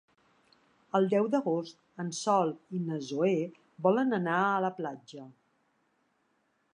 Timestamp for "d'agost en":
1.35-2.09